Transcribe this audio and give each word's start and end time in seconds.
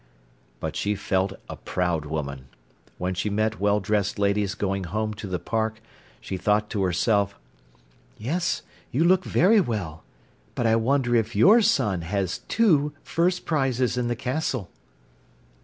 But 0.59 0.75
she 0.75 0.95
felt 0.95 1.33
a 1.47 1.55
proud 1.55 2.05
woman. 2.07 2.47
When 2.97 3.13
she 3.13 3.29
met 3.29 3.59
well 3.59 3.79
dressed 3.79 4.17
ladies 4.17 4.55
going 4.55 4.85
home 4.85 5.13
to 5.13 5.27
the 5.27 5.37
Park, 5.37 5.79
she 6.19 6.37
thought 6.37 6.71
to 6.71 6.81
herself: 6.81 7.35
"Yes, 8.17 8.63
you 8.91 9.03
look 9.03 9.23
very 9.23 9.61
well—but 9.61 10.65
I 10.65 10.75
wonder 10.75 11.15
if 11.15 11.35
your 11.35 11.61
son 11.61 12.01
has 12.01 12.39
two 12.47 12.93
first 13.03 13.45
prizes 13.45 13.95
in 13.95 14.07
the 14.07 14.15
Castle." 14.15 14.71